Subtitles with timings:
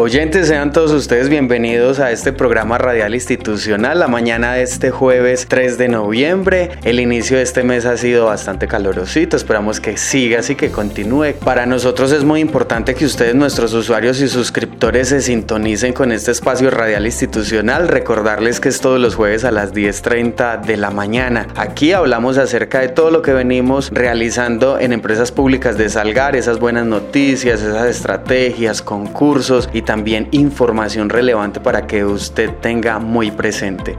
[0.00, 3.98] Oyentes, sean todos ustedes bienvenidos a este programa radial institucional.
[3.98, 6.70] La mañana de este jueves 3 de noviembre.
[6.84, 9.36] El inicio de este mes ha sido bastante calorosito.
[9.36, 11.32] Esperamos que siga así que continúe.
[11.44, 16.30] Para nosotros es muy importante que ustedes, nuestros usuarios y suscriptores, se sintonicen con este
[16.30, 17.88] espacio radial institucional.
[17.88, 21.48] Recordarles que es todos los jueves a las 10.30 de la mañana.
[21.56, 26.60] Aquí hablamos acerca de todo lo que venimos realizando en empresas públicas de Salgar, esas
[26.60, 33.96] buenas noticias, esas estrategias, concursos y también información relevante para que usted tenga muy presente.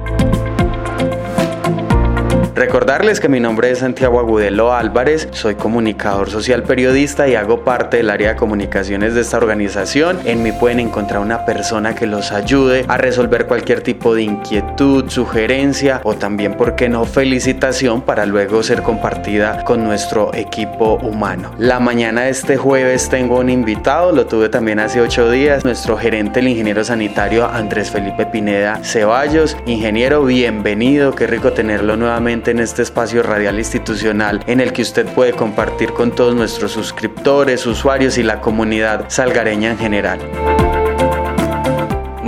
[2.59, 7.95] Recordarles que mi nombre es Santiago Agudelo Álvarez, soy comunicador social periodista y hago parte
[7.95, 10.19] del área de comunicaciones de esta organización.
[10.25, 15.09] En mí pueden encontrar una persona que los ayude a resolver cualquier tipo de inquietud,
[15.09, 21.53] sugerencia o también, por qué no, felicitación para luego ser compartida con nuestro equipo humano.
[21.59, 25.95] La mañana de este jueves tengo un invitado, lo tuve también hace ocho días, nuestro
[25.95, 29.55] gerente, el ingeniero sanitario Andrés Felipe Pineda Ceballos.
[29.65, 35.05] Ingeniero, bienvenido, qué rico tenerlo nuevamente en este espacio radial institucional en el que usted
[35.13, 40.19] puede compartir con todos nuestros suscriptores, usuarios y la comunidad salgareña en general.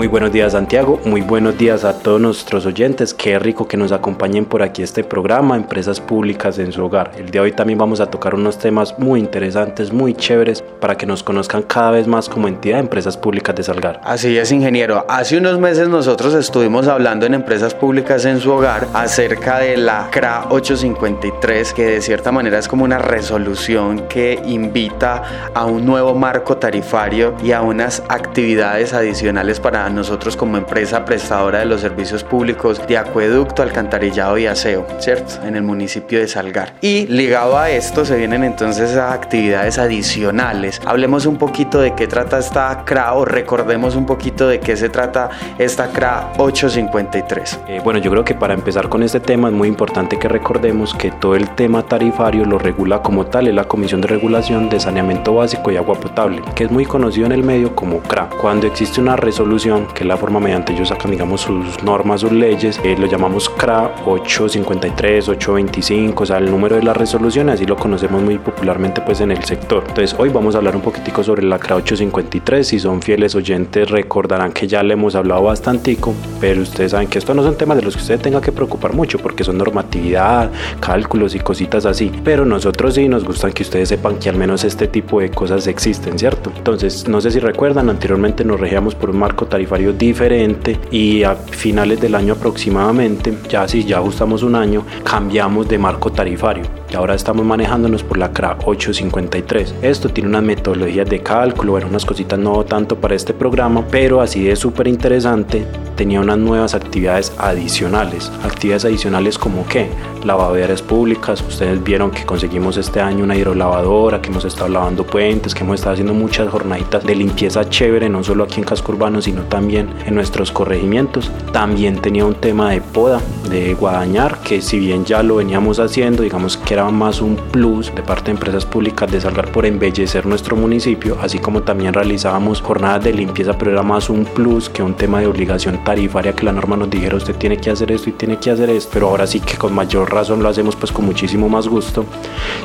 [0.02, 3.92] Muy buenos días Santiago, muy buenos días a todos nuestros oyentes, qué rico que nos
[3.92, 7.12] acompañen por aquí este programa, Empresas Públicas en su hogar.
[7.18, 10.98] El día de hoy también vamos a tocar unos temas muy interesantes, muy chéveres, para
[10.98, 14.02] que nos conozcan cada vez más como entidad de Empresas Públicas de Salgar.
[14.04, 15.06] Así es, ingeniero.
[15.08, 20.10] Hace unos meses nosotros estuvimos hablando en Empresas Públicas en su hogar acerca de la
[20.12, 26.16] CRA 853, que de cierta manera es como una resolución que invita a un nuevo
[26.16, 32.24] marco tarifario y a unas actividades adicionales para nosotros como empresa prestadora de los servicios
[32.24, 35.46] públicos de acueducto, alcantarillado y aseo, ¿cierto?
[35.46, 36.74] En el municipio de Salgar.
[36.82, 40.82] Y ligado a esto se vienen entonces a actividades adicionales.
[40.86, 44.90] Hablemos un poquito de qué trata esta CRA o recordemos un poquito de qué se
[44.90, 47.60] trata esta CRA 853.
[47.68, 50.94] Eh, bueno, yo creo que para empezar con este tema es muy importante que recordemos
[50.94, 54.80] que todo el tema tarifario lo regula como tal es la Comisión de Regulación de
[54.80, 58.30] Saneamiento Básico y Agua Potable, que es muy conocido en el medio como CRA.
[58.42, 62.32] Cuando existe una resolución que es la forma mediante ellos sacan, digamos, sus normas, sus
[62.32, 67.66] leyes, eh, lo llamamos CRA 853, 825, o sea, el número de la resolución, así
[67.66, 69.84] lo conocemos muy popularmente pues en el sector.
[69.88, 73.90] Entonces, hoy vamos a hablar un poquitico sobre la CRA 853, si son fieles oyentes
[73.90, 77.78] recordarán que ya le hemos hablado bastantico, pero ustedes saben que estos no son temas
[77.78, 82.12] de los que ustedes tengan que preocupar mucho, porque son normatividad, cálculos y cositas así,
[82.24, 85.68] pero nosotros sí nos gustan que ustedes sepan que al menos este tipo de cosas
[85.68, 86.52] existen, ¿cierto?
[86.56, 89.61] Entonces, no sé si recuerdan, anteriormente nos regíamos por un marco tarifario
[89.98, 95.78] diferente y a finales del año aproximadamente, ya si ya ajustamos un año, cambiamos de
[95.78, 99.76] marco tarifario y ahora estamos manejándonos por la CRA 853.
[99.82, 104.20] Esto tiene unas metodologías de cálculo, bueno, unas cositas no tanto para este programa, pero
[104.20, 108.32] así de súper interesante, tenía unas nuevas actividades adicionales.
[108.44, 109.88] Actividades adicionales como que
[110.26, 115.56] lavaderas públicas, ustedes vieron que conseguimos este año una hidrolavadora, que hemos estado lavando puentes,
[115.56, 119.22] que hemos estado haciendo muchas jornaditas de limpieza chévere, no solo aquí en casco urbano,
[119.22, 121.30] sino también en nuestros corregimientos.
[121.54, 126.24] También tenía un tema de poda, de guadañar, que si bien ya lo veníamos haciendo,
[126.24, 130.26] digamos que era más un plus de parte de empresas públicas de Salgar por embellecer
[130.26, 134.82] nuestro municipio, así como también realizábamos jornadas de limpieza, pero era más un plus que
[134.82, 138.10] un tema de obligación tarifaria que la norma nos dijera usted tiene que hacer esto
[138.10, 140.92] y tiene que hacer esto, pero ahora sí que con mayor razón lo hacemos pues
[140.92, 142.06] con muchísimo más gusto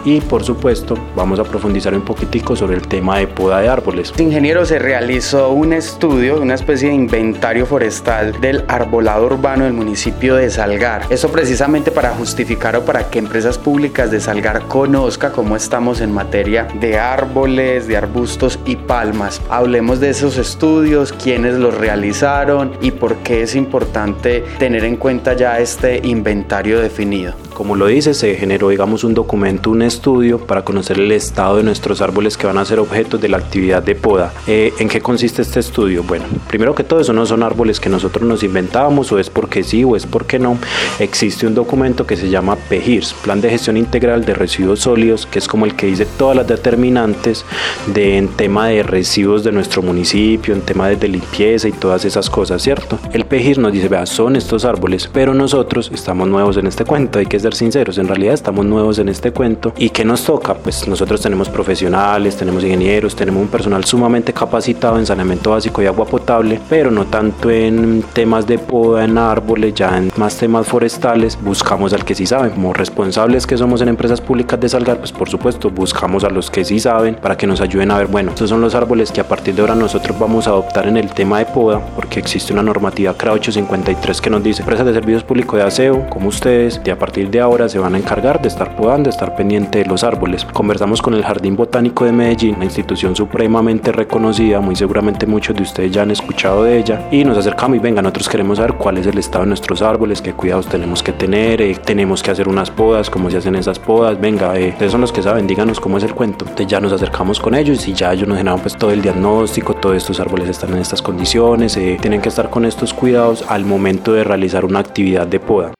[0.04, 4.12] y por supuesto vamos a profundizar un poquitico sobre el tema de poda de árboles.
[4.18, 10.36] Ingeniero, se realizó un estudio, una especie de inventario forestal del arbolado urbano del municipio
[10.36, 11.02] de Salgar.
[11.10, 16.12] Eso precisamente para justificar o para que empresas públicas de Salgar conozca cómo estamos en
[16.12, 19.40] materia de árboles, de arbustos y palmas.
[19.48, 25.34] Hablemos de esos estudios, quiénes los realizaron y por qué es importante tener en cuenta
[25.34, 27.45] ya este inventario definido.
[27.56, 31.62] Como lo dice, se generó, digamos, un documento, un estudio para conocer el estado de
[31.62, 34.34] nuestros árboles que van a ser objetos de la actividad de poda.
[34.46, 36.02] Eh, ¿En qué consiste este estudio?
[36.02, 39.64] Bueno, primero que todo, eso no son árboles que nosotros nos inventábamos o es porque
[39.64, 40.58] sí o es porque no.
[40.98, 45.38] Existe un documento que se llama PEGIRS, Plan de Gestión Integral de Residuos Sólidos, que
[45.38, 47.46] es como el que dice todas las determinantes
[47.86, 52.28] de, en tema de residuos de nuestro municipio, en tema de, limpieza y todas esas
[52.28, 52.98] cosas, ¿cierto?
[53.14, 57.18] El PEGIRS nos dice, vea, son estos árboles, pero nosotros estamos nuevos en este cuento,
[57.18, 59.72] hay que ser sinceros, en realidad estamos nuevos en este cuento.
[59.76, 60.54] ¿Y qué nos toca?
[60.54, 65.86] Pues nosotros tenemos profesionales, tenemos ingenieros, tenemos un personal sumamente capacitado en saneamiento básico y
[65.86, 70.66] agua potable, pero no tanto en temas de poda, en árboles, ya en más temas
[70.66, 72.50] forestales, buscamos al que sí sabe.
[72.50, 76.50] Como responsables que somos en empresas públicas de Salgar, pues por supuesto buscamos a los
[76.50, 79.20] que sí saben para que nos ayuden a ver, bueno, estos son los árboles que
[79.20, 82.52] a partir de ahora nosotros vamos a adoptar en el tema de poda, porque existe
[82.52, 86.82] una normativa CRA 853 que nos dice, empresas de servicios públicos de aseo, como ustedes,
[86.82, 89.78] de a partir de ahora se van a encargar de estar podando, de estar pendiente
[89.78, 90.44] de los árboles.
[90.44, 95.62] Conversamos con el Jardín Botánico de Medellín, una institución supremamente reconocida, muy seguramente muchos de
[95.62, 98.98] ustedes ya han escuchado de ella, y nos acercamos y venga, nosotros queremos saber cuál
[98.98, 102.48] es el estado de nuestros árboles, qué cuidados tenemos que tener, eh, tenemos que hacer
[102.48, 105.80] unas podas, cómo se hacen esas podas, venga, eh, ustedes son los que saben, díganos
[105.80, 106.44] cómo es el cuento.
[106.44, 109.74] Entonces ya nos acercamos con ellos y ya ellos nos generan pues todo el diagnóstico,
[109.74, 113.64] todos estos árboles están en estas condiciones, eh, tienen que estar con estos cuidados al
[113.64, 115.75] momento de realizar una actividad de poda.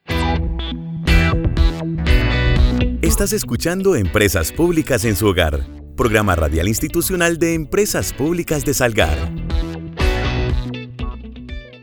[3.16, 5.66] Estás escuchando Empresas Públicas en su hogar,
[5.96, 9.16] programa radial institucional de Empresas Públicas de Salgar.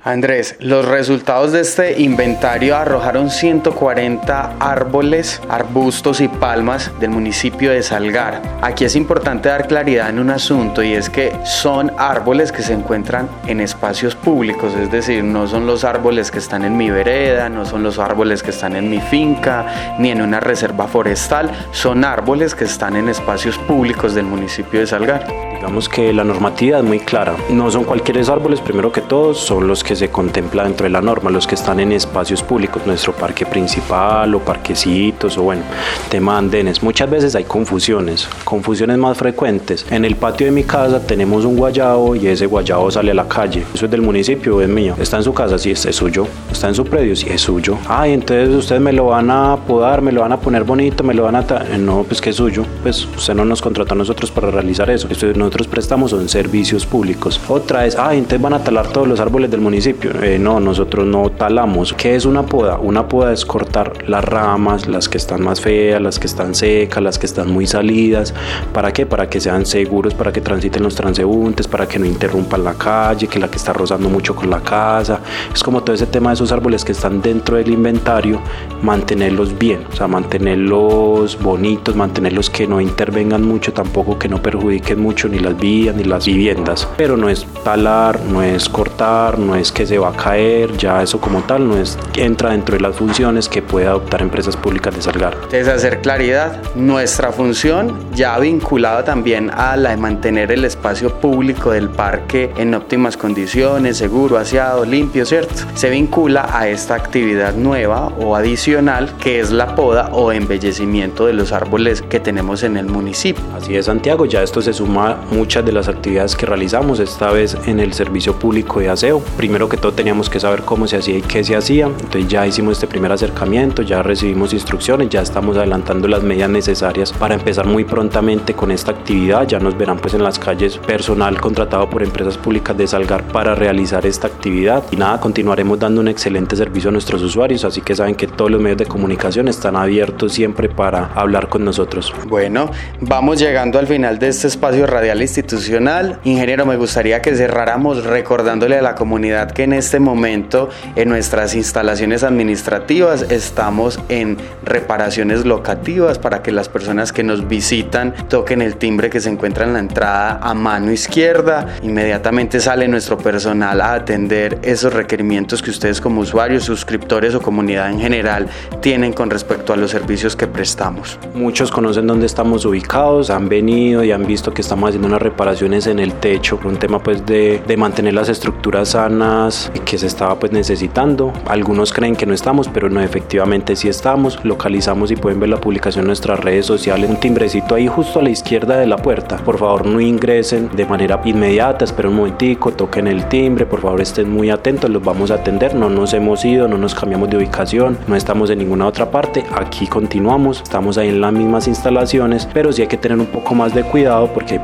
[0.06, 7.82] Andrés, los resultados de este inventario arrojaron 140 árboles, arbustos y palmas del municipio de
[7.84, 8.42] Salgar.
[8.62, 12.74] Aquí es importante dar claridad en un asunto y es que son árboles que se
[12.74, 17.48] encuentran en espacios públicos, es decir, no son los árboles que están en mi vereda,
[17.48, 22.04] no son los árboles que están en mi finca, ni en una reserva forestal, son
[22.04, 25.53] árboles que están en espacios públicos del municipio de Salgar.
[25.64, 29.66] Digamos que la normativa es muy clara, no son cualquier árboles, primero que todo, son
[29.66, 33.14] los que se contempla dentro de la norma, los que están en espacios públicos, nuestro
[33.14, 35.62] parque principal o parquecitos o bueno,
[36.10, 36.84] tema andenes.
[36.84, 39.86] Muchas veces hay confusiones, confusiones más frecuentes.
[39.90, 43.30] En el patio de mi casa tenemos un guayabo y ese guayabo sale a la
[43.30, 43.64] calle.
[43.74, 44.96] Eso es del municipio, es mío.
[45.00, 46.28] Está en su casa, sí, es suyo.
[46.52, 47.78] Está en su predio, sí, es suyo.
[47.88, 51.14] Ay, entonces ustedes me lo van a podar, me lo van a poner bonito, me
[51.14, 51.46] lo van a...
[51.80, 52.66] No, pues que es suyo.
[52.82, 55.08] Pues usted no nos contrató a nosotros para realizar eso.
[55.54, 57.40] Nosotros prestamos son servicios públicos.
[57.48, 61.06] Otra es, ay, entonces van a talar todos los árboles del municipio eh, no, nosotros
[61.06, 61.94] no talamos.
[61.94, 62.80] ¿Qué es una poda?
[62.80, 67.04] Una poda es cortar las ramas, las que están más feas, las que están secas,
[67.04, 68.34] las que están muy salidas.
[68.74, 69.06] ¿Para qué?
[69.06, 73.28] Para que sean seguros, para que transiten los transeúntes, para que no interrumpan la calle,
[73.28, 75.20] que la que está rozando mucho con la casa.
[75.54, 78.42] Es como todo ese tema de esos árboles que están dentro del inventario,
[78.82, 85.00] mantenerlos bien, o sea, mantenerlos bonitos, mantenerlos que no intervengan mucho, tampoco que no perjudiquen
[85.00, 86.88] mucho ni las vías ni las viviendas.
[86.98, 91.04] Pero no es talar, no es cortar, no es que se va a caer, ya
[91.04, 94.96] eso como tal no es entra dentro de las funciones que puede adoptar empresas públicas
[94.96, 95.38] de Salgar.
[95.52, 101.72] Es hacer claridad, nuestra función ya vinculada también a la de mantener el espacio público
[101.72, 105.54] del parque en óptimas condiciones, seguro, aseado, limpio, ¿cierto?
[105.76, 111.34] Se vincula a esta actividad nueva o adicional que es la poda o embellecimiento de
[111.34, 113.44] los árboles que tenemos en el municipio.
[113.56, 117.58] Así es, Santiago, ya esto se suma muchas de las actividades que realizamos, esta vez
[117.66, 119.20] en el servicio público de aseo.
[119.38, 121.86] Primero que todo teníamos que saber cómo se hacía y qué se hacía.
[121.88, 127.14] Entonces ya hicimos este primer acercamiento, ya recibimos instrucciones, ya estamos adelantando las medidas necesarias
[127.14, 129.48] para empezar muy prontamente con esta actividad.
[129.48, 133.56] Ya nos verán pues en las calles personal contratado por empresas públicas de Salgar para
[133.56, 134.84] realizar esta actividad.
[134.92, 138.52] Y nada, continuaremos dando un excelente servicio a nuestros usuarios, así que saben que todos
[138.52, 142.14] los medios de comunicación están abiertos siempre para hablar con nosotros.
[142.28, 142.70] Bueno,
[143.02, 146.20] vamos llegando al final de este espacio radial institucional.
[146.24, 151.56] Ingeniero, me gustaría que cerráramos recordándole a la comunidad que en este momento en nuestras
[151.56, 158.78] instalaciones administrativas estamos en reparaciones locativas para que las personas que nos visitan toquen el
[158.78, 161.76] timbre que se encuentra en la entrada a mano izquierda.
[161.82, 167.90] Inmediatamente sale nuestro personal a atender esos requerimientos que ustedes como usuarios, suscriptores o comunidad
[167.90, 168.48] en general
[168.82, 171.20] tienen con respecto a los servicios que prestamos.
[171.34, 175.88] Muchos conocen dónde estamos ubicados, han venido y han visto que estamos haciendo unas reparaciones
[175.88, 180.40] en el techo, un tema pues de, de mantener las estructuras sanas que se estaba
[180.40, 181.34] pues necesitando.
[181.48, 184.40] Algunos creen que no estamos, pero no, efectivamente sí estamos.
[184.44, 188.24] Localizamos y pueden ver la publicación en nuestras redes sociales, un timbrecito ahí justo a
[188.24, 189.38] la izquierda de la puerta.
[189.38, 194.02] Por favor no ingresen de manera inmediata, esperen un momentico, toquen el timbre, por favor
[194.02, 197.38] estén muy atentos, los vamos a atender, no nos hemos ido, no nos cambiamos de
[197.38, 202.48] ubicación, no estamos en ninguna otra parte, aquí continuamos, estamos ahí en las mismas instalaciones,
[202.54, 204.60] pero sí hay que tener un poco más de cuidado porque hay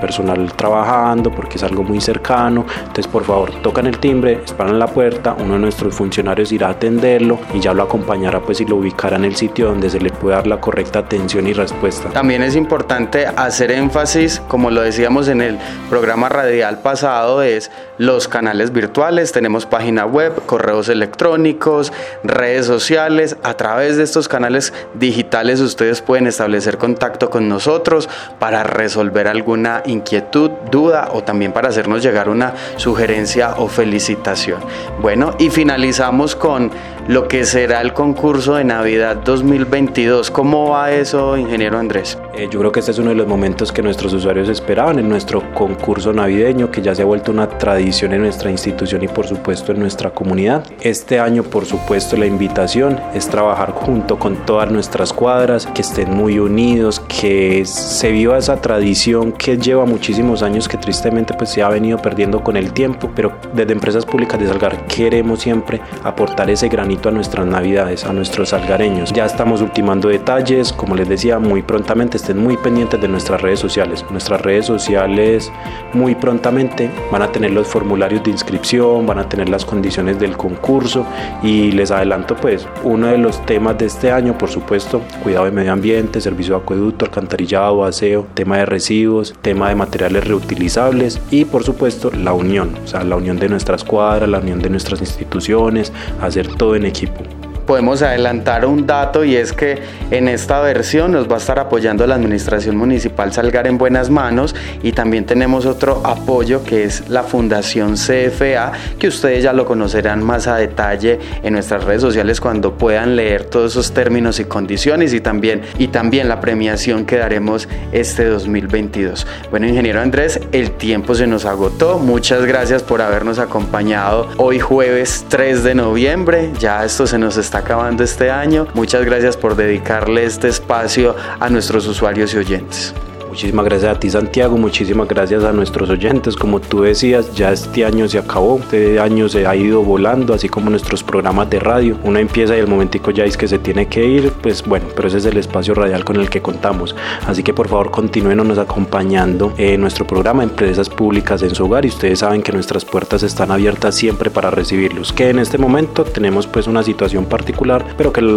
[0.56, 5.36] trabajando, porque es algo muy cercano, entonces por favor tocan el timbre, en la puerta,
[5.40, 9.16] uno de nuestros funcionarios irá a atenderlo y ya lo acompañará pues y lo ubicará
[9.16, 12.10] en el sitio donde se le puede dar la correcta atención y respuesta.
[12.10, 15.58] También es importante hacer énfasis, como lo decíamos en el
[15.90, 21.92] programa radial pasado, es los canales virtuales, tenemos página web, correos electrónicos,
[22.24, 28.10] redes sociales, a través de estos canales digitales ustedes pueden establecer contacto con nosotros
[28.40, 34.60] para resolver alguna inquietud, duda o también para hacernos llegar una sugerencia o felicitación.
[35.02, 36.72] Bueno, y finalizamos con
[37.08, 40.30] lo que será el concurso de Navidad 2022.
[40.30, 42.20] ¿Cómo va eso, ingeniero Andrés?
[42.36, 45.10] Eh, yo creo que este es uno de los momentos que nuestros usuarios esperaban en
[45.10, 49.26] nuestro concurso navideño, que ya se ha vuelto una tradición en nuestra institución y por
[49.26, 50.64] supuesto en nuestra comunidad.
[50.82, 56.16] Este año, por supuesto, la invitación es trabajar junto con todas nuestras cuadras, que estén
[56.16, 61.62] muy unidos, que se viva esa tradición que lleva muchísimos años, que tristemente pues se
[61.62, 66.50] ha venido perdiendo con el tiempo, pero desde Empresas Públicas de Salgar queremos siempre aportar
[66.50, 69.14] ese granito a nuestras navidades, a nuestros salgareños.
[69.14, 73.60] Ya estamos ultimando detalles, como les decía, muy prontamente estén muy pendientes de nuestras redes
[73.60, 74.04] sociales.
[74.10, 75.52] Nuestras redes sociales
[75.94, 80.36] muy prontamente van a tener los formularios de inscripción, van a tener las condiciones del
[80.36, 81.06] concurso
[81.44, 85.52] y les adelanto pues uno de los temas de este año, por supuesto, cuidado de
[85.52, 91.46] medio ambiente, servicio de acueducto, alcantarillado, aseo, tema de residuos, tema de materiales reutilizables y
[91.46, 95.02] por supuesto la unión, o sea, la unión de nuestras cuadras, la unión de nuestras
[95.02, 95.92] instituciones,
[96.22, 97.24] hacer todo en equipo
[97.70, 99.78] podemos adelantar un dato y es que
[100.10, 104.56] en esta versión nos va a estar apoyando la Administración Municipal Salgar en buenas manos
[104.82, 110.24] y también tenemos otro apoyo que es la Fundación CFA que ustedes ya lo conocerán
[110.24, 115.14] más a detalle en nuestras redes sociales cuando puedan leer todos esos términos y condiciones
[115.14, 119.28] y también, y también la premiación que daremos este 2022.
[119.52, 122.00] Bueno, ingeniero Andrés, el tiempo se nos agotó.
[122.00, 126.50] Muchas gracias por habernos acompañado hoy jueves 3 de noviembre.
[126.58, 128.68] Ya esto se nos está acabando este año.
[128.74, 132.94] Muchas gracias por dedicarle este espacio a nuestros usuarios y oyentes.
[133.40, 136.36] Muchísimas gracias a ti Santiago, muchísimas gracias a nuestros oyentes.
[136.36, 140.50] Como tú decías, ya este año se acabó, este año se ha ido volando, así
[140.50, 141.98] como nuestros programas de radio.
[142.04, 145.08] Uno empieza y el momentico ya es que se tiene que ir, pues bueno, pero
[145.08, 146.98] ese es el espacio radial con el que contamos.
[147.28, 151.88] Así que por favor continúenos acompañando en nuestro programa Empresas Públicas en su hogar y
[151.88, 155.14] ustedes saben que nuestras puertas están abiertas siempre para recibirlos.
[155.14, 158.36] Que en este momento tenemos pues una situación particular, pero que al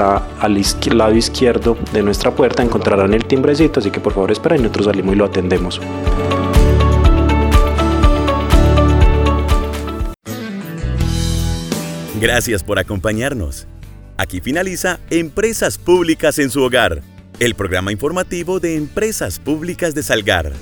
[0.96, 5.14] lado izquierdo de nuestra puerta encontrarán el timbrecito, así que por favor esperen nosotros y
[5.14, 5.80] lo atendemos.
[12.20, 13.66] Gracias por acompañarnos.
[14.16, 17.02] Aquí finaliza Empresas Públicas en su hogar,
[17.40, 20.52] el programa informativo de Empresas Públicas de Salgar.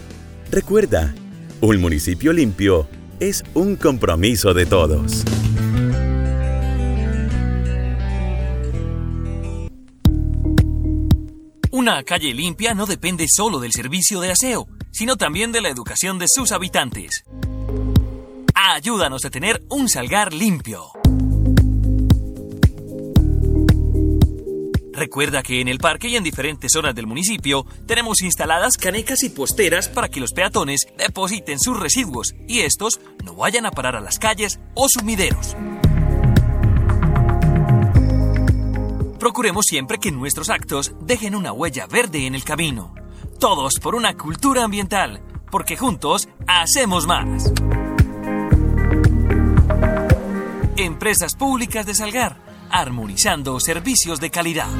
[0.51, 1.15] Recuerda,
[1.61, 2.89] un municipio limpio
[3.21, 5.25] es un compromiso de todos.
[11.81, 16.19] Una calle limpia no depende solo del servicio de aseo, sino también de la educación
[16.19, 17.25] de sus habitantes.
[18.55, 20.91] Ayúdanos a tener un salgar limpio.
[24.93, 29.31] Recuerda que en el parque y en diferentes zonas del municipio tenemos instaladas canecas y
[29.31, 34.03] posteras para que los peatones depositen sus residuos y estos no vayan a parar a
[34.03, 35.57] las calles o sumideros.
[39.21, 42.95] Procuremos siempre que nuestros actos dejen una huella verde en el camino.
[43.39, 47.53] Todos por una cultura ambiental, porque juntos hacemos más.
[50.79, 52.39] Empresas Públicas de Salgar,
[52.71, 54.71] armonizando servicios de calidad.